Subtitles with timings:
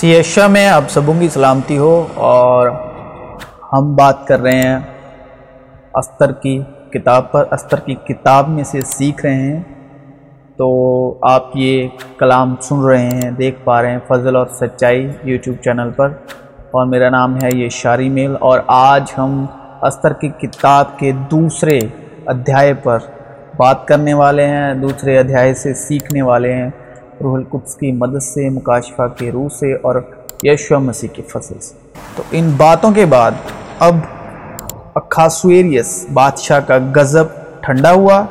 [0.00, 2.68] سیشا میں آپ سبوں کی سلامتی ہو اور
[3.72, 4.78] ہم بات کر رہے ہیں
[5.94, 6.56] استر کی
[6.92, 9.60] کتاب پر، استر کی کتاب میں سے سیکھ رہے ہیں
[10.56, 10.68] تو
[11.22, 15.90] آپ یہ کلام سن رہے ہیں، دیکھ پا رہے ہیں فضل اور سچائی یوٹیوب چینل
[15.96, 16.12] پر
[16.70, 19.44] اور میرا نام ہے یہ شاری میل اور آج ہم
[19.82, 21.78] استر کی کتاب کے دوسرے
[22.26, 22.98] ادھیائے پر
[23.56, 26.70] بات کرنے والے ہیں، دوسرے ادھیائے سے سیکھنے والے ہیں۔
[27.22, 29.94] روح القدس کی مدد سے، مکاشفہ کے روح سے اور
[30.42, 31.74] یشو مسیح کی فصل سے۔
[32.16, 33.30] تو ان باتوں کے بعد
[33.78, 33.96] اب
[34.94, 37.24] اکھاسویریس بادشاہ کا غضب
[37.60, 38.24] ٹھنڈا ہوا۔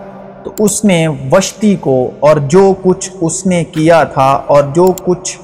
[0.44, 5.38] تو اس نے وشتی کو اور جو کچھ اس نے کیا تھا اور جو کچھ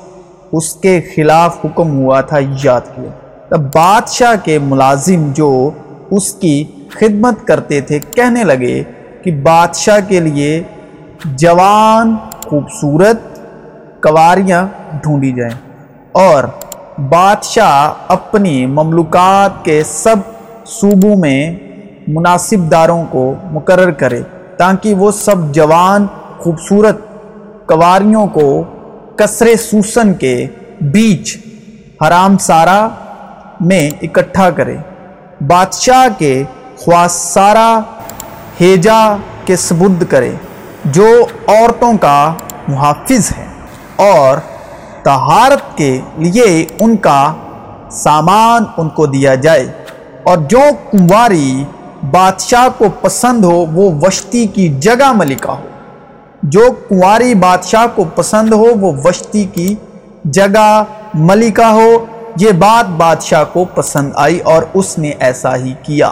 [0.52, 3.10] اس کے خلاف حکم ہوا تھا، یاد کیا۔
[3.50, 5.70] تب بادشاہ کے ملازم جو
[6.12, 8.84] اس کی خدمت کرتے تھے، کہنے لگے
[9.24, 10.64] کہ بادشاہ کے لیے
[11.26, 13.35] جوان، خوبصورت
[14.08, 14.68] کواریاں
[15.04, 15.56] ڈھونڈی جائیں۔
[16.12, 16.44] اور
[17.10, 20.16] بادشاہ اپنی مملکات کے سب
[20.66, 21.56] صوبوں میں
[22.08, 24.22] مناسب داروں کو مقرر کرے،
[24.58, 26.08] تاکہ وہ سب جوان،
[26.38, 26.98] خوبصورت
[27.66, 28.64] کواریوں کو
[29.16, 30.48] کثر سوسن کے
[30.82, 31.38] بیچ
[32.08, 32.88] حرام سارا
[33.60, 34.78] میں اکٹھا کرے۔
[35.48, 36.44] بادشاہ کے
[36.78, 37.80] خواصارہ
[38.62, 39.16] ہیجا
[39.46, 40.32] کے سبد کرے،
[40.86, 42.34] جو عورتوں کا
[42.68, 43.45] محافظ ہے۔
[43.96, 44.38] اور
[45.04, 47.34] تہارت کے لیے ان کا
[47.92, 49.72] سامان ان کو دیا جائے۔
[50.24, 50.60] اور جو
[50.92, 51.64] کنواری
[52.12, 55.68] بادشاہ کو پسند ہو، وہ وشتی کی جگہ ملکہ ہو۔
[56.44, 59.76] جو کنواری بادشاہ کو پسند ہو، وہ وشتی کی
[60.26, 62.06] جگہ ملکہ ہو۔
[62.40, 66.12] یہ بات بادشاہ کو پسند آئی اور اس نے ایسا ہی کیا۔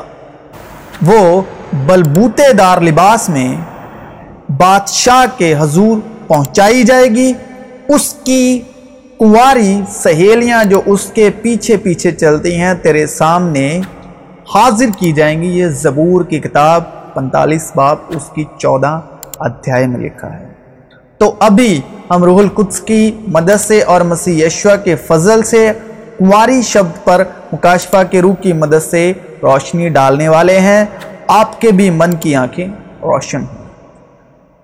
[1.05, 1.41] وہ
[1.73, 3.55] بلبوتے دار لباس میں
[4.49, 7.33] بادشاہ کے حضور پہنچائی جائے گی۔
[7.87, 8.61] اس کی
[9.19, 13.81] کنواری سہیلیاں جو اس کے پیچھے پیچھے چلتی ہیں تیرے سامنے
[14.55, 18.99] حاضر کی جائیں گی۔ یہ زبور کی کتاب پنتالیس باپ اس کی چودہ
[19.39, 20.47] ادھیائے میں لکھا ہے۔
[21.17, 25.71] تو ابھی ہم روح القدس کی مدد سے اور مسیح یشوا کے فضل سے
[26.19, 29.13] کنواری شبد پر مکاشفہ کے روح کی مدد سے
[29.43, 30.85] روشنی ڈالنے والے ہیں۔
[31.27, 32.67] آپ کے بھی من کی آنکھیں
[33.01, 33.63] روشن ہوں۔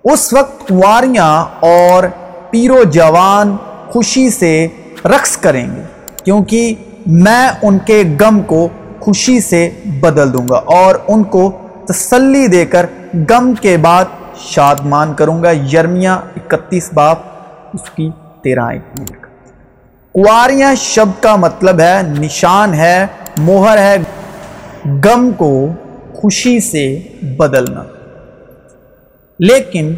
[0.04, 2.04] اس وقت کنواریاں اور
[2.50, 3.56] پیرو جوان
[3.88, 4.66] خوشی سے
[5.04, 5.82] رقص کریں گے،
[6.24, 6.74] کیونکہ
[7.06, 8.68] میں ان کے غم کو
[9.00, 11.52] خوشی سے بدل دوں گا اور ان کو
[11.88, 12.86] تسلی دے کر
[13.30, 14.04] غم کے بعد
[14.36, 17.18] شادمان کروں گا۔ یرمیہ اکتیس باپ،
[17.74, 18.10] اس کی
[18.42, 18.68] تیرہ
[20.12, 23.06] کواریاں شبد کا مطلب ہے، نشان ہے
[23.36, 23.96] موہر ہے۔
[25.04, 25.68] غم کو
[26.14, 27.82] خوشی سے بدلنا۔
[29.38, 29.94] لیکن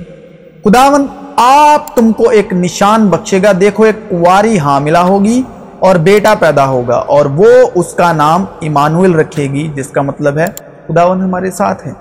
[0.64, 1.06] خداون
[1.36, 5.42] آپ تم کو ایک نشان بخشے گا، دیکھو ایک کواری حاملہ ہوگی
[5.78, 10.38] اور بیٹا پیدا ہوگا اور وہ اس کا نام ایمانویل رکھے گی، جس کا مطلب
[10.38, 10.46] ہے
[10.86, 11.92] خداون ہمارے ساتھ ہے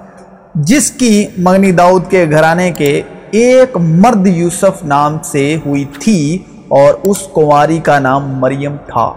[0.55, 6.37] جس کی مغنی داؤد کے گھرانے کے ایک مرد یوسف نام سے ہوئی تھی
[6.67, 9.11] اور اس کواری کا نام مریم تھا۔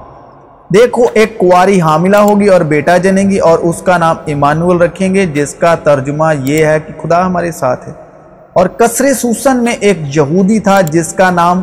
[0.75, 5.15] دیکھو ایک کواری حاملہ ہوگی اور بیٹا جنے گی اور اس کا نام ایمانویل رکھیں
[5.15, 7.93] گے، جس کا ترجمہ یہ ہے کہ خدا ہمارے ساتھ ہے۔
[8.55, 11.63] اور کسر سوسن میں ایک یہودی تھا جس کا نام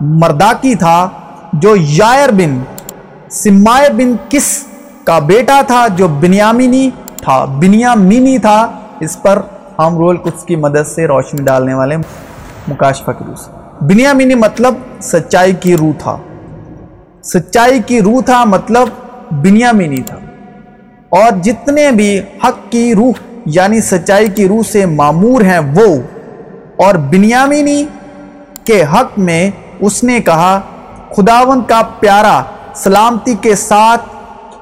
[0.00, 1.08] مرداکی تھا،
[1.52, 2.58] جو یائر بن
[3.30, 4.64] سمائے بن کس
[5.04, 9.38] کا بیٹا تھا جو بنیامینی تھا بنیامینی تھا، اس پر
[9.78, 11.96] ہم رول کچھ کی مدد سے روشنی ڈالنے والے
[12.68, 13.50] مکاشفہ کی روح سے
[13.84, 16.16] بنیامینی مطلب سچائی کی روح تھا۔
[17.22, 18.88] سچائی کی روح تھا مطلب
[19.30, 20.16] بنیامینی تھا۔
[21.08, 23.12] اور جتنے بھی حق کی روح
[23.46, 25.96] یعنی سچائی کی روح سے معمور ہیں وہ
[26.76, 27.84] اور بنیامینی
[28.64, 29.50] کے حق میں
[29.80, 30.60] اس نے کہا
[31.16, 32.42] خداون کا پیارا
[32.74, 34.02] سلامتی کے ساتھ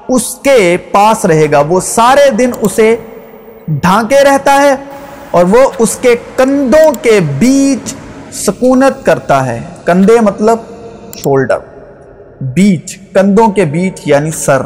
[0.07, 2.95] اس کے پاس رہے گا۔ وہ سارے دن اسے
[3.67, 4.75] ڈھانکے رہتا ہے
[5.31, 7.95] اور وہ اس کے کندھوں کے بیچ
[8.33, 10.57] سکونت کرتا ہے۔ کندھے مطلب
[11.17, 11.57] شولڈر۔
[12.41, 14.61] بیچ، کندھوں کے بیچ یعنی سر۔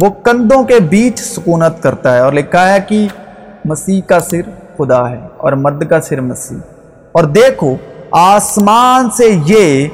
[0.00, 3.06] وہ کندھوں کے بیچ سکونت کرتا ہے اور لکھا ہے کہ
[3.64, 6.58] مسیح کا سر خدا ہے اور مرد کا سر مسیح۔
[7.12, 7.76] اور دیکھو،
[8.10, 9.88] آسمان سے یہ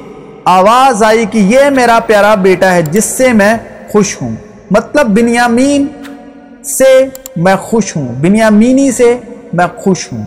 [0.45, 3.57] آواز آئی کہ یہ میرا پیارا بیٹا ہے جس سے میں
[3.91, 4.35] خوش ہوں۔
[4.71, 5.87] مطلب بنیامین
[6.63, 9.17] سے میں خوش ہوں، بنیامینی سے
[9.53, 10.23] میں خوش ہوں۔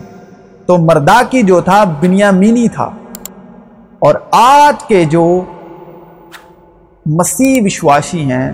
[0.65, 2.89] تو مردا کی جو تھا، بنیامینی تھا۔
[3.99, 5.41] اور آج کے جو
[7.05, 8.51] مسیح وشواشی ہیں،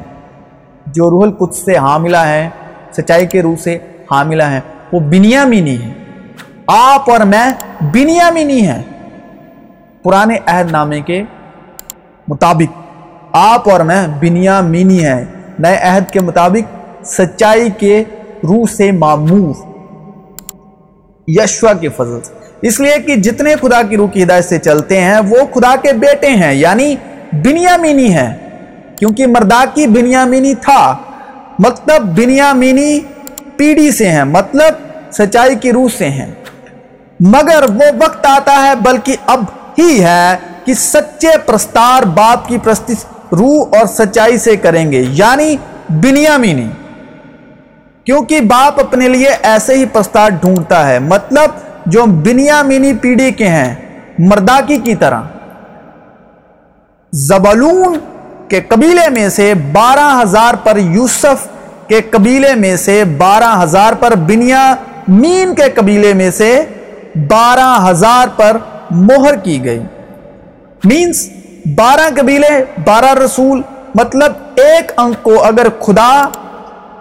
[0.87, 2.49] جو روح القدس سے حاملہ ہیں،
[2.91, 3.77] سچائی کے روح سے
[4.11, 4.61] حاملہ ہیں،
[4.93, 5.98] وہ بنیامینی ہے
[6.71, 7.51] آپ اور میں
[7.81, 8.81] بنیامینی ہیں۔
[10.03, 11.23] پرانے عہد نامے کے
[12.27, 12.81] مطابق
[13.31, 15.25] آپ اور میں بنیا مینی ہیں۔
[15.59, 16.75] نئے عہد کے مطابق
[17.05, 18.03] سچائی کے
[18.43, 19.53] روح سے معمور۔
[21.27, 25.01] یشوا کے فضل۔ سے اس لیے کہ جتنے خدا کی روح کی ہدایت سے چلتے
[25.01, 26.95] ہیں، وہ خدا کے بیٹے ہیں یعنی
[27.31, 28.37] بنیامینی ہیں۔
[28.95, 30.97] کیونکہ مرداکی بنیامینی تھا۔
[31.59, 32.99] مطلب بنیامینی
[33.57, 34.73] پیڑھی سے ہیں مطلب
[35.13, 36.31] سچائی کی روح سے ہیں۔
[37.19, 39.43] مگر وہ وقت آتا ہے بلکہ اب
[39.77, 40.35] ہی ہے
[40.65, 42.93] کہ سچے پرستار باپ کی پرستی
[43.31, 45.55] روح اور سچائی سے کریں گے یعنی
[45.89, 46.67] بنیامینی۔
[48.03, 51.51] کیونکہ باپ اپنے لیے ایسے ہی پرستار ڈھونڈتا ہے مطلب
[51.85, 53.75] جو بنیامینی پیڑھی کے ہیں
[54.19, 55.21] مرداکی کی طرح۔
[57.11, 57.97] زبلون
[58.47, 61.47] کے قبیلے میں سے بارہ ہزار پر یوسف
[61.87, 64.75] کے قبیلے میں سے بارہ ہزار پر بنیا
[65.07, 66.65] مین کے قبیلے میں سے
[67.27, 68.57] بارہ ہزار پر
[68.91, 69.83] مہر کی گئی۔
[70.83, 71.29] مینس
[71.75, 73.61] بارہ قبیلے، بارہ رسول
[73.95, 76.25] مطلب ایک انک کو اگر خدا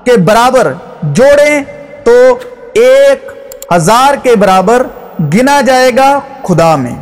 [0.04, 0.72] کے برابر
[1.02, 1.64] جوڑیں
[2.04, 2.38] تو
[2.74, 3.30] ایک
[3.76, 4.86] ہزار کے برابر
[5.34, 6.96] گنا جائے گا خدا میں۔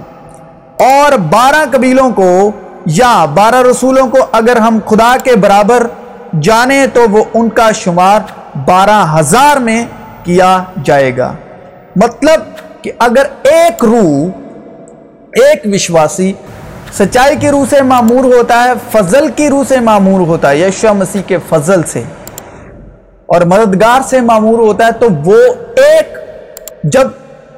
[0.80, 2.50] اور بارہ قبیلوں کو
[2.86, 5.86] یا بارہ رسولوں کو اگر ہم خدا کے برابر
[6.42, 8.20] جانیں تو وہ ان کا شمار
[8.64, 9.86] بارہ ہزار میں
[10.24, 11.32] کیا جائے گا۔
[11.96, 12.40] مطلب
[12.86, 16.32] کہ اگر ایک روح، ایک وشواسی
[16.94, 20.92] سچائی کی روح سے معمور ہوتا ہے، فضل کی روح سے معمور ہوتا ہے یشو
[20.94, 22.02] مسیح کے فضل سے
[23.26, 25.38] اور مددگار سے معمور ہوتا ہے، تو وہ
[25.76, 26.14] ایک
[26.84, 27.08] جب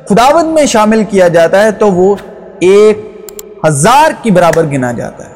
[0.09, 2.15] خداوند میں شامل کیا جاتا ہے، تو وہ
[2.61, 3.05] ایک
[3.67, 5.35] ہزار کی برابر گنا جاتا ہے۔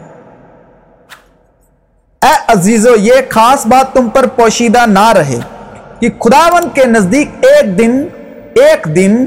[2.23, 5.39] اے عزیزو، یہ خاص بات تم پر پوشیدہ نہ رہے
[6.01, 8.03] کہ خداوند کے نزدیک ایک دن
[8.63, 9.25] ایک دن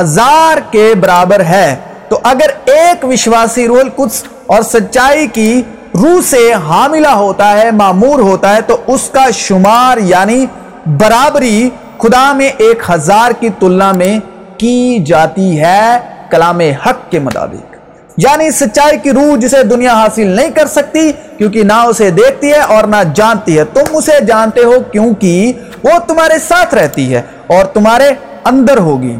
[0.00, 1.76] ہزار کے برابر ہے۔
[2.08, 5.62] تو اگر ایک وشواسی رول کچھ اور سچائی کی
[5.94, 10.46] روح سے حاملہ ہوتا ہے، معمور ہوتا ہے، تو اس کا شمار یعنی
[10.86, 14.18] برابری خدا میں ایک ہزار کی تلنا میں
[14.58, 15.98] کی جاتی ہے
[16.30, 17.76] کلام حق کے مطابق۔
[18.16, 22.60] یعنی سچائی کی روح جسے دنیا حاصل نہیں کر سکتی کیونکہ نہ اسے دیکھتی ہے
[22.60, 25.52] اور نہ جانتی ہے۔ تم اسے جانتے ہو کیونکہ
[25.84, 28.10] وہ تمہارے ساتھ رہتی ہے اور تمہارے
[28.44, 29.16] اندر ہوگی۔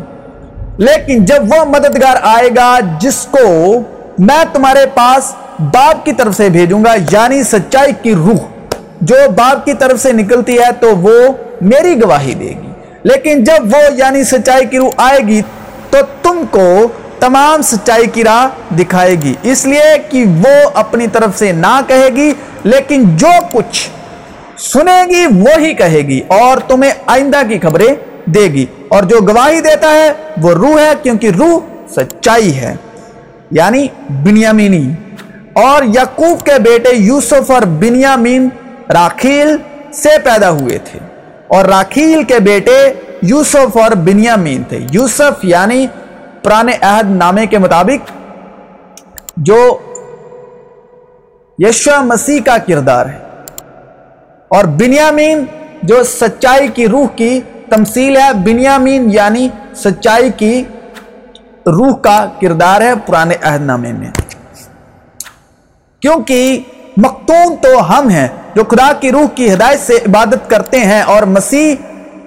[0.79, 3.79] لیکن جب وہ مددگار آئے گا جس کو
[4.19, 8.39] میں تمہارے پاس باپ کی طرف سے بھیجوں گا یعنی سچائی کی روح،
[9.01, 12.69] جو باپ کی طرف سے نکلتی ہے تو وہ میری گواہی دے گی۔
[13.03, 15.43] لیکن جب وہ یعنی سچائی کی روح آئے گی
[15.91, 16.89] تو تم کو
[17.21, 22.09] تمام سچائی کی راہ دکھائے گی۔ اس لیے کہ وہ اپنی طرف سے نہ کہے
[22.09, 22.33] گی،
[22.65, 23.91] لیکن جو کچھ
[24.59, 27.95] سنے گی، وہی کہے گی۔ اور تمہیں آئندہ کی خبریں
[28.27, 31.59] دے گی اور جو گواہی دیتا ہے وہ روح ہے کیونکہ روح
[31.89, 32.77] سچائی ہے
[33.51, 34.93] یعنی بنیامینی۔
[35.53, 38.49] اور یقوب کے بیٹے یوسف اور بنیامین
[38.89, 39.57] راکھیل
[39.93, 40.99] سے پیدا ہوئے تھے۔
[41.47, 42.93] اور راکھیل کے بیٹے
[43.23, 45.87] یوسف اور بنیامین تھے۔ یوسف یعنی
[46.43, 48.11] پرانے عہد نامے کے مطابق
[49.37, 49.79] جو
[51.59, 53.19] یشو مسیح کا کردار ہے۔
[54.49, 55.45] اور بنیامین
[55.83, 57.41] جو سچائی کی روح کی
[57.71, 60.65] تمثیل ہے، بنیامین یعنی سچائی کی
[61.67, 64.11] روح کا کردار ہے پرانے عہد نامے میں۔
[66.01, 66.63] کیونکہ
[66.97, 71.23] مختون تو ہم ہیں جو خدا کی روح کی ہدایت سے عبادت کرتے ہیں اور
[71.23, 71.75] مسیح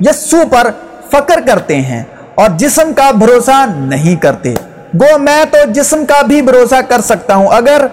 [0.01, 0.71] یسو پر
[1.11, 2.03] فکر کرتے ہیں
[2.35, 4.53] اور جسم کا بھروسہ نہیں کرتے۔
[4.95, 7.85] گو، میں تو جسم کا بھی بھروسہ کر سکتا ہوں۔ اگر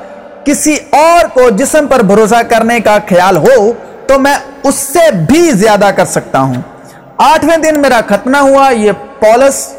[0.45, 3.73] کسی اور کو جسم پر بھروسہ کرنے کا خیال ہو،
[4.07, 6.76] تو میں اس سے بھی زیادہ کر سکتا ہوں۔
[7.17, 9.73] آٹھویں دن میرا ختمہ ہوا۔ یہ پولس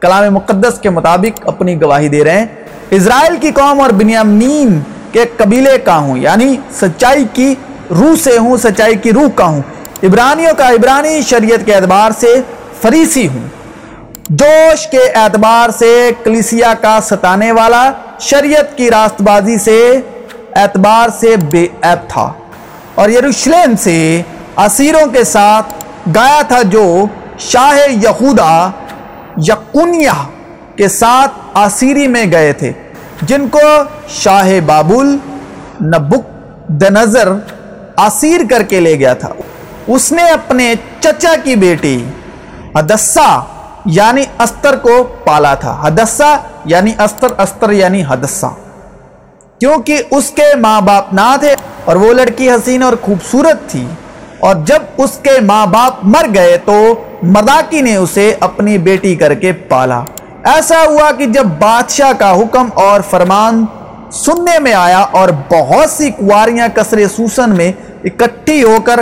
[0.00, 2.46] کلام مقدس کے مطابق اپنی گواہی دے رہے ہیں۔
[2.90, 4.80] اسرائیل کی قوم اور بنیامین
[5.12, 7.54] کے قبیلے کا ہوں؟ یعنی سچائی کی
[7.90, 9.62] روح سے ہوں، سچائی کی روح کا ہوں؟
[10.02, 12.40] عبرانیوں کا عبرانی شریعت کے اعتبار سے
[12.82, 13.48] فریسی ہوں۔
[14.28, 20.00] جوش کے اعتبار سے کلیسیا کا ستانے والا، شریعت کی راست بازی سے
[20.56, 22.32] اعتبار سے بے عیب تھا۔
[22.94, 24.22] اور یروشلم سے
[24.56, 25.77] اسیروں کے ساتھ
[26.14, 27.06] گایا تھا جو
[27.38, 28.70] شاہ یہودا
[29.36, 30.18] یقونیہ
[30.76, 32.72] کے ساتھ اسیری میں گئے تھے،
[33.22, 33.58] جن کو
[34.08, 35.16] شاہ بابل،
[35.84, 36.26] نبک،
[36.68, 37.28] دنظر
[37.96, 39.28] اسیر کر کے لے گیا تھا۔
[39.86, 42.04] اس نے اپنے چچا کی بیٹی
[42.76, 43.44] حدثہ
[43.84, 48.46] یعنی استر کو پالا تھا۔ حدثہ یعنی استر استر یعنی حدثہ
[49.60, 53.86] کیونکہ اس کے ماں باپ نہ تھے اور وہ لڑکی حسین اور خوبصورت تھی۔
[54.38, 56.74] اور جب اس کے ماں باپ مر گئے تو
[57.22, 60.02] مداکی نے اسے اپنی بیٹی کر کے پالا۔
[60.44, 63.64] ایسا ہوا کہ جب بادشاہ کا حکم اور فرمان
[64.12, 67.72] سننے میں آیا اور بہت سی کواریاں کسر سوسن میں
[68.04, 69.00] اکٹھی ہو کر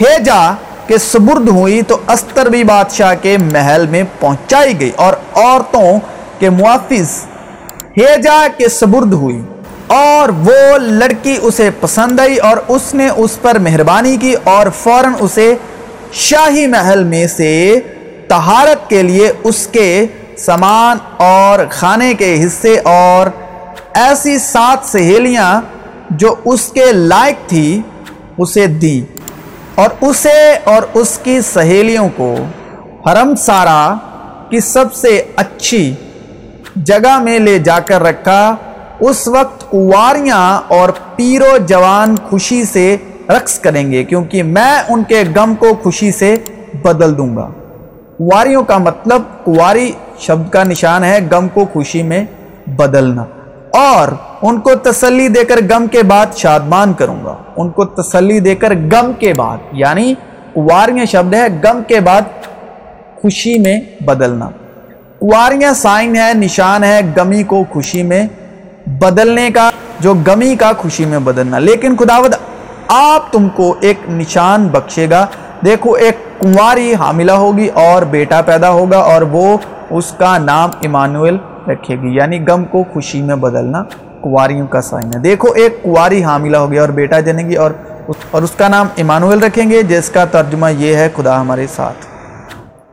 [0.00, 0.42] ہیجا
[0.86, 5.98] کے سبرد ہوئی تو استر بھی بادشاہ کے محل میں پہنچائی گئی اور عورتوں
[6.38, 7.10] کے موافظ
[7.96, 9.40] ہیجا کے سبرد ہوئی۔
[9.92, 15.12] اور وہ لڑکی اسے پسند آئی اور اس نے اس پر مہربانی کی اور فوراً
[15.20, 15.54] اسے
[16.20, 17.52] شاہی محل میں سے
[18.28, 19.88] تہارت کے لیے اس کے
[20.38, 23.26] سامان اور کھانے کے حصے اور
[23.94, 25.50] ایسی سات سہیلیاں
[26.10, 27.80] جو اس کے لائق تھی
[28.38, 29.00] اسے دی
[29.74, 32.34] اور اسے اور اس کی سہیلیوں کو
[33.06, 33.94] حرم سارا
[34.50, 35.84] کی سب سے اچھی
[36.86, 38.54] جگہ میں لے جا کر رکھا،
[39.00, 42.96] اس وقت کواریاں اور پیرو جوان خوشی سے
[43.28, 46.36] رقص کریں گے، کیونکہ میں ان کے غم کو خوشی سے
[46.82, 47.50] بدل دوں گا۔
[48.18, 52.24] کواریوں کا مطلب کواری شبد کا نشان ہے غم کو خوشی میں
[52.66, 53.24] بدلنا۔
[53.72, 54.08] اور
[54.42, 58.54] ان کو تسلی دے کر غم کے بعد شادمان کروں گا۔ ان کو تسلی دے
[58.54, 60.14] کر غم کے بعد یعنی
[60.54, 62.22] کواریاں شبد ہے غم کے بعد
[63.22, 64.50] خوشی میں بدلنا۔
[65.18, 68.26] کواریاں سائن ہے، نشان ہے غمی کو خوشی میں
[68.86, 69.70] بدلنے کا،
[70.00, 72.34] جو گمی کا خوشی میں بدلنا۔ لیکن خداود
[72.88, 75.26] آپ تم کو ایک نشان بخشے گا۔
[75.64, 79.58] دیکھو، ایک کنواری حاملہ ہوگی اور بیٹا پیدا ہوگا اور وہ
[79.90, 81.36] اس کا نام ایمانویل
[81.68, 83.82] رکھے گی۔ یعنی غم کو خوشی میں بدلنا،
[84.22, 87.70] کنواریوں کا سائن ہے دیکھو، ایک کنواری حاملہ ہوگی اور بیٹا جنے گی اور
[88.30, 92.06] اور اس کا نام ایمانویل رکھیں گے، جس کا ترجمہ یہ ہے خدا ہمارے ساتھ۔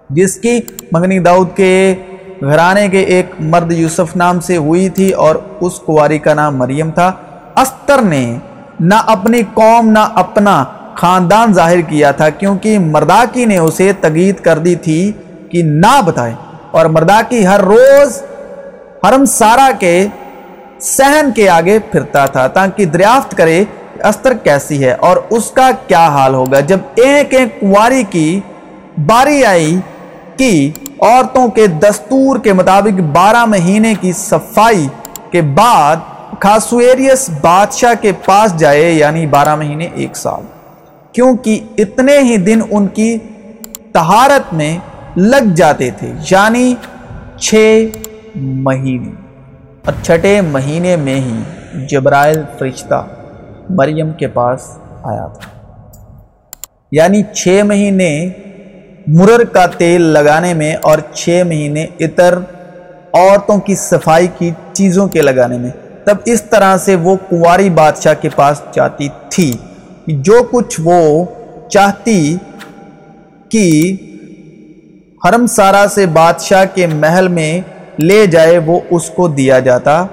[0.09, 0.59] جس کی
[0.91, 1.95] مغنی داؤد کے
[2.41, 6.91] گھرانے کے ایک مرد یوسف نام سے ہوئی تھی اور اس کواری کا نام مریم
[6.91, 7.11] تھا۔
[7.55, 8.37] استر نے
[8.79, 10.63] نہ اپنی قوم، نہ اپنا
[10.95, 15.11] خاندان ظاہر کیا تھا، کیونکہ مرداکی نے اسے تگید کر دی تھی
[15.51, 16.33] کہ نہ بتائے۔
[16.71, 18.21] اور مرداکی ہر روز
[19.03, 20.07] حرم سارا کے
[20.81, 23.63] سہن کے آگے پھرتا تھا، تاکہ دریافت کرے
[24.03, 28.39] استر کیسی ہے۔ اور اس کا کیا حال ہوگا؟ جب ایک ایک کواری کی
[29.05, 29.79] باری آئی
[30.37, 34.87] کی عورتوں کے دستور کے مطابق بارہ مہینے کی صفائی
[35.31, 35.95] کے بعد
[36.39, 40.41] خاسویریس بادشاہ کے پاس جائے یعنی بارہ مہینے ایک سال۔
[41.11, 43.17] کیونکہ اتنے ہی دن ان کی
[43.93, 44.77] تہارت میں
[45.15, 46.75] لگ جاتے تھے یعنی
[47.37, 47.87] چھ
[48.35, 49.11] مہینے۔
[49.85, 51.39] اور چھٹے مہینے میں ہی
[51.87, 53.07] جبرائل فرشتہ
[53.69, 55.49] مریم کے پاس آیا تھا۔
[56.91, 58.29] یعنی چھ مہینے
[59.11, 62.37] مرر کا تیل لگانے میں اور چھ مہینے اتر
[63.13, 65.69] عورتوں کی صفائی کی چیزوں کے لگانے میں۔
[66.05, 69.53] تب اس طرح سے وہ کنواری بادشاہ کے پاس جاتی تھی۔
[70.07, 71.25] جو کچھ وہ
[71.69, 72.37] چاہتی
[73.49, 73.95] کہ
[75.25, 77.61] حرم سارا سے بادشاہ کے محل میں
[77.99, 80.05] لے جائے، وہ اس کو دیا جاتا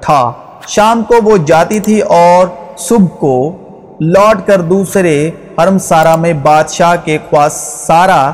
[0.00, 0.32] تھا۔
[0.68, 2.46] شام کو وہ جاتی تھی اور
[2.78, 3.58] صبح کو
[4.00, 5.30] لوٹ کر دوسرے
[5.62, 7.52] حرم سارا میں بادشاہ کے خواص
[7.86, 8.32] سارا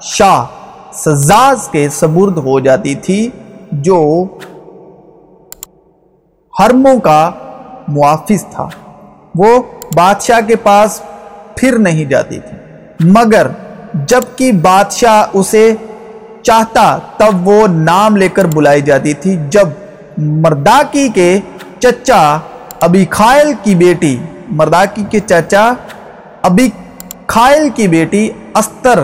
[0.00, 0.44] شاہ
[0.92, 3.30] سزاز کے سبرد ہو جاتی تھی،
[3.72, 4.24] جو
[6.60, 7.30] حرموں کا
[7.88, 8.68] موافظ تھا۔
[9.34, 9.62] وہ
[9.94, 11.00] بادشاہ کے پاس
[11.56, 12.58] پھر نہیں جاتی تھی۔
[13.00, 13.46] مگر
[13.94, 15.74] جبکہ بادشاہ اسے
[16.42, 19.68] چاہتا، تب وہ نام لے کر بلائی جاتی تھی۔ جب
[20.18, 21.40] مرداکی کے
[21.78, 22.38] چچا
[22.80, 24.18] ابھی خائل کی بیٹی،
[24.48, 25.72] مرداکی کے چچا
[26.42, 26.70] ابھی
[27.26, 29.02] خائل کی بیٹی استر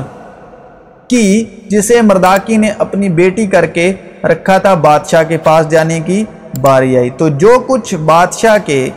[1.08, 3.92] کی، جسے مرداکی نے اپنی بیٹی کر کے
[4.24, 6.24] رکھا تھا بادشاہ کے پاس جانے کی
[6.60, 8.88] باری آئی۔ تو جو کچھ بادشاہ کے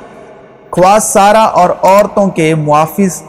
[0.72, 3.22] خواص سارا اور عورتوں کے محافظ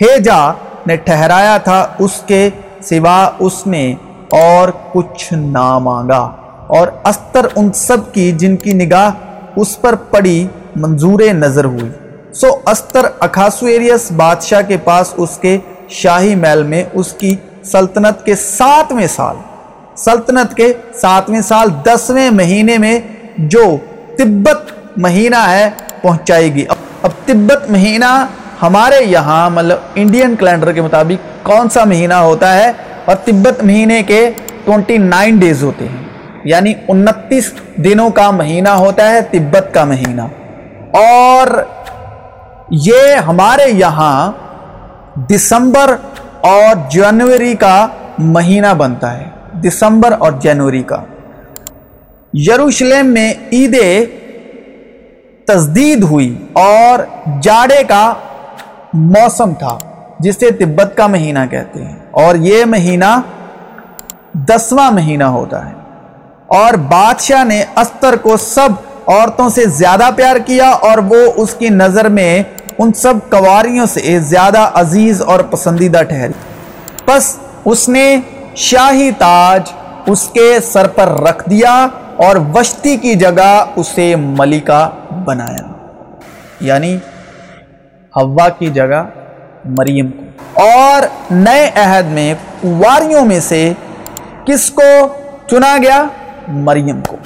[0.00, 0.52] ہیجا
[0.86, 2.50] نے ٹھہرایا تھا، اس کے
[2.82, 3.94] سوا اس نے
[4.30, 6.30] اور کچھ نہ مانگا۔
[6.66, 9.10] اور استر ان سب کی جن کی نگاہ
[9.56, 10.46] اس پر پڑی،
[10.76, 15.58] منظور نظر ہوئی۔ سو استر اکھاسویریس بادشاہ کے پاس اس کے
[15.88, 19.36] شاہی محل میں اس کی سلطنت کے ساتویں سال،
[19.96, 23.00] سلطنت کے ساتویں سال دسویں مہینے میں
[23.38, 23.76] جو
[24.18, 25.70] تبت مہینہ ہے
[26.02, 26.64] پہنچائے گی۔
[27.02, 28.26] اب تبت مہینہ
[28.62, 32.72] ہمارے یہاں مطلب انڈین کیلنڈر کے مطابق کون سا مہینہ ہوتا ہے؟
[33.04, 34.30] اور تبت مہینے کے
[34.64, 36.04] ٹونٹی نائن ڈیز ہوتے ہیں۔
[36.44, 40.22] یعنی انتیس دنوں کا مہینہ ہوتا ہے، تبت کا مہینہ۔
[40.90, 41.46] اور
[42.70, 44.32] یہ ہمارے یہاں
[45.16, 45.96] دسمبر
[46.40, 47.86] اور جنوری کا
[48.18, 50.96] مہینہ بنتا ہے۔ دسمبر اور جنوری کا۔
[52.34, 53.76] یروشلم میں عید
[55.46, 56.98] تجدید ہوئی اور
[57.40, 58.14] جاڑے کا
[58.92, 59.78] موسم تھا،
[60.18, 63.20] جسے تبت کا مہینہ کہتے ہیں۔ اور یہ مہینہ
[64.32, 65.74] دسواں مہینہ ہوتا ہے۔
[66.46, 68.68] اور بادشاہ نے استر کو سب
[69.06, 72.42] عورتوں سے زیادہ پیار کیا اور وہ اس کی نظر میں
[72.78, 76.32] ان سب کواریوں سے زیادہ عزیز اور پسندیدہ ٹھہری۔
[77.04, 78.20] پس اس نے
[78.54, 79.62] شاہی تاج
[80.06, 84.90] اس کے سر پر رکھ دیا اور وشتی کی جگہ اسے ملکہ
[85.24, 85.72] بنایا۔
[86.60, 86.96] یعنی
[88.16, 89.04] ہوا کی جگہ
[89.64, 90.24] مریم کو۔
[90.60, 93.72] اور نئے عہد میں واریوں میں سے
[94.46, 95.08] کس کو
[95.50, 96.04] چنا گیا؟
[96.48, 97.16] مریم کو۔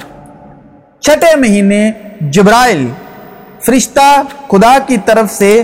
[0.99, 1.91] چھٹے مہینے
[2.21, 2.87] جبرائل
[3.65, 5.63] فرشتہ خدا کی طرف سے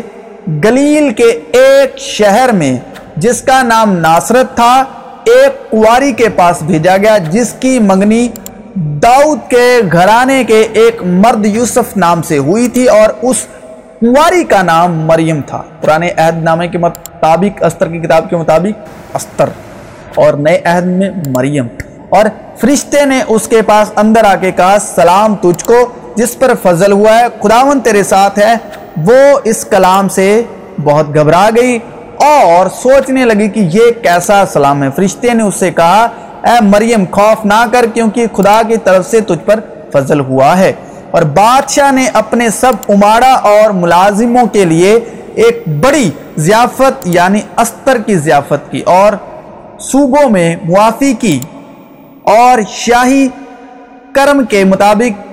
[0.64, 2.78] گلیل کے ایک شہر میں،
[3.18, 4.84] جس کا نام ناصرت تھا،
[5.24, 8.28] ایک کواری کے پاس بھیجا گیا، جس کی منگنی
[8.76, 13.48] داؤد کے گھرانے کے ایک مرد یوسف نام سے ہوئی تھی اور اس
[14.02, 18.88] کنواری کا نام مریم تھا۔ پرانے عہد نامے کے مطابق، استر کی کتاب کے مطابق،
[19.14, 19.50] استر،
[20.16, 21.68] اور نئے عہد میں مریم۔
[22.10, 22.26] اور
[22.58, 26.92] فرشتے نے اس کے پاس اندر آ کے کہا، سلام تجھ کو جس پر فضل
[26.92, 28.54] ہوا ہے، خداون تیرے ساتھ ہے،
[28.98, 30.44] وہ اس کلام سے
[30.84, 31.80] بہت گھبرا گئی
[32.16, 36.08] اور سوچنے لگی کہ یہ کیسا سلام ہے۔ فرشتے نے اس سے کہا،
[36.44, 39.60] اے مریم، خوف نہ کر، کیونکہ خدا کی طرف سے تجھ پر
[39.94, 40.74] فضل ہوا ہے۔
[41.12, 45.00] اور بادشاہ نے اپنے سب امارہ اور ملازموں کے لیے
[45.36, 49.14] ایک بڑی ضیافت یعنی استر کی ضیافت کی اور
[49.80, 51.40] صوبوں میں موافی کی
[52.24, 53.28] اور شاہی
[54.12, 55.29] کرم کے مطابق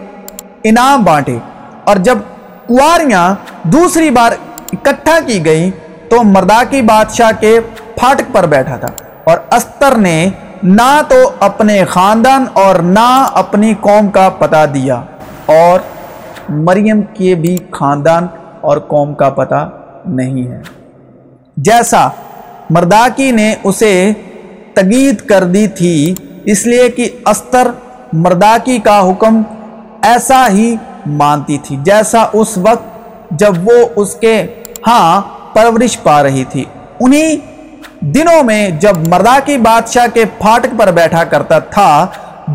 [0.69, 1.39] انعام بانٹے۔
[1.85, 2.19] اور جب
[2.67, 4.33] کواریاں دوسری بار
[4.73, 5.71] اکٹھا کی گئی
[6.09, 7.59] تو مرداکی بادشاہ کے
[7.97, 8.89] پھاٹک پر بیٹھا تھا۔
[9.25, 10.29] اور استر نے
[10.63, 15.03] نہ تو اپنے خاندان اور نہ اپنی قوم کا پتہ دیا،
[15.47, 15.81] اور
[16.49, 18.27] مریم کے بھی خاندان
[18.61, 19.69] اور قوم کا پتہ
[20.07, 20.61] نہیں ہے۔
[21.57, 22.09] جیسا
[22.71, 24.13] مرداکی نے اسے
[24.75, 27.71] تگید کر دی تھی، اس لیے کہ استر
[28.13, 29.43] مرداکی کا حکم
[30.07, 30.75] ایسا ہی
[31.19, 32.95] مانتی تھی، جیسا اس وقت
[33.41, 34.35] جب وہ اس کے
[34.87, 35.21] ہاں
[35.55, 36.65] پرورش پا رہی تھی۔
[37.01, 37.37] انہی
[38.15, 42.07] دنوں میں جب مرداکی بادشاہ کے پھاٹک پر بیٹھا کرتا تھا،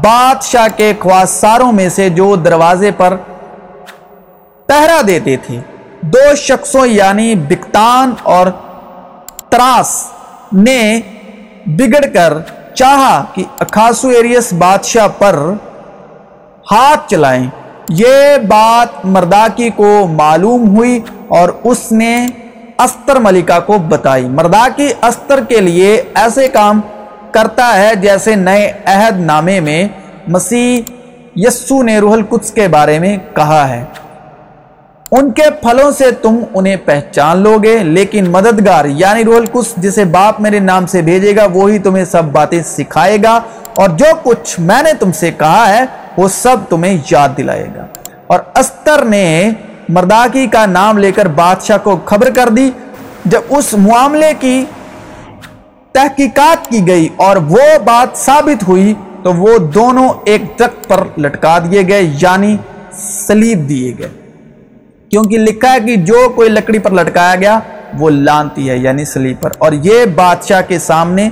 [0.04, 3.16] بادشاہ کے خواستاروں میں سے جو دروازے پر
[4.70, 5.60] پہرا دیتے تھے
[6.14, 8.48] دو شخصوں یعنی بکتان اور
[9.50, 9.90] تراس
[10.54, 10.82] نے
[11.78, 12.34] بگڑ کر
[12.76, 15.36] چاہا کہ اکھاسو ایریس بادشاہ پر
[16.72, 17.48] ہاتھ چلائیں۔
[17.90, 22.28] یہ بات مرداکی کو معلوم ہوئی اور اس نے
[22.80, 26.82] استر ملکہ کو بتائی۔ مرداکی استر کے لیے ایسے کام
[27.32, 29.88] کرتا ہے جیسے نئے عہد نامے میں
[30.28, 30.92] مسیح
[31.36, 33.86] یسو نے روح القدس کے بارے میں کہا ہے۔
[35.12, 40.06] ان کے پھلوں سے تم انہیں پہچان لو گے لیکن مددگار یعنی رول کس جسے
[40.06, 43.40] باپ میرے نام سے بھیجے گا، وہی تمہیں سب باتیں سکھائے گا۔
[43.76, 45.86] اور جو کچھ میں نے تم سے کہا ہے
[46.18, 47.86] وہ سب تمہیں یاد دلائے گا۔
[48.28, 49.50] اور استر نے
[49.90, 52.72] مرداکی کا نام لے کر بادشاہ کو خبر کر دی،
[53.26, 54.66] جب اس معاملے کی
[55.92, 58.94] تحقیقات کی گئی اور وہ بات ثابت ہوئی
[59.24, 62.58] تو وہ دونوں ایک درخت پر لٹکا دیے گئے یعنی
[62.94, 64.10] سلیب دیے گئے۔
[65.10, 67.60] کیونکہ لکھا ہے کہ جو کوئی لکڑی پر لٹکایا گیا،
[68.00, 71.30] وہ لانتی ہے یعنی سلیپر اور یہ بادشاہ کے سامنے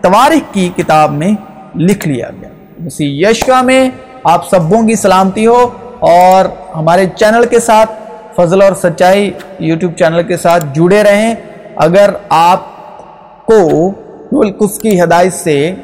[0.00, 1.32] تواریخ کی کتاب میں
[1.76, 3.90] لکھ لیا گیا۔ مسیح یشوا میں
[4.24, 6.44] آپ سبوں کی سلامتی ہو اور
[6.76, 7.90] ہمارے چینل کے ساتھ
[8.36, 11.34] فضل اور سچائی یوٹیوب چینل کے ساتھ جڑے رہیں۔
[11.76, 13.88] اگر آپ کو
[14.32, 15.74] القدس کی ہدایت سے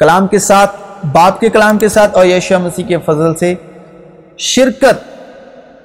[0.00, 0.76] کلام کے ساتھ،
[1.12, 3.54] باپ کے کلام کے ساتھ اور یشوا مسیح کے فضل سے
[4.36, 5.04] شرکت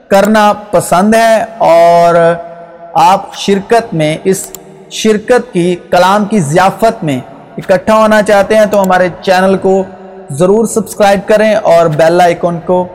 [0.10, 2.16] کرنا پسند ہے اور
[2.94, 4.52] آپ شرکت میں، اس
[4.92, 7.20] شرکت کی، کلام کی ضیافت میں
[7.58, 9.84] اکٹھا ہونا چاہتے ہیں، تو ہمارے چینل کو
[10.30, 12.88] ضرور سبسکرائب کریں اور بیل آئیکن کو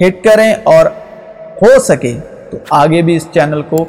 [0.00, 0.86] ہٹ کریں اور
[1.62, 2.18] ہو سکے
[2.50, 3.86] تو آگے بھی اس چینل کو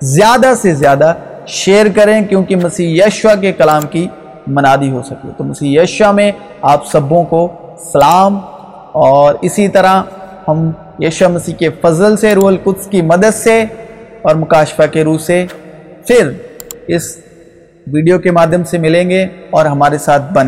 [0.00, 1.14] زیادہ سے زیادہ
[1.46, 4.08] شیئر کریں کیونکہ مسیح یشوا کے کلام کی
[4.46, 7.48] منادی ہو سکے۔ تو مسیح یشوا میں آپ سبوں کو
[7.92, 8.38] سلام
[8.92, 10.02] اور اسی طرح
[10.48, 13.64] ہم یشو مسیح کے فضل سے، روح القدس کی مدد سے
[14.22, 15.46] اور مکاشفہ کے روح سے
[16.06, 16.30] پھر
[16.86, 17.16] اس
[17.86, 20.40] ویڈیو کے مادھیم سے ملیں گے اور ہمارے ساتھ بنے۔